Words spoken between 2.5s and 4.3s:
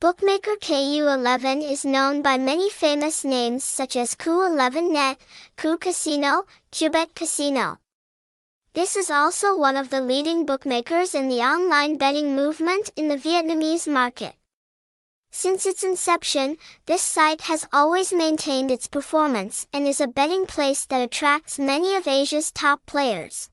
famous names such as